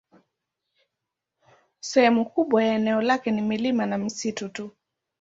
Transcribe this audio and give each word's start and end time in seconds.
Sehemu 1.79 2.25
kubwa 2.25 2.63
ya 2.63 2.73
eneo 2.75 3.01
lake 3.01 3.31
ni 3.31 3.41
milima 3.41 3.85
na 3.85 3.97
misitu 3.97 4.49
tu. 4.49 4.71